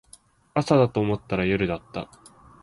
[0.55, 2.09] 朝だと思ったら夜だった